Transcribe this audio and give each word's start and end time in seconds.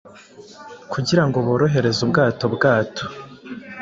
kugira 0.91 1.23
ngo 1.27 1.37
borohereze 1.45 1.99
ubwato 2.05 2.45
bwato. 2.55 3.03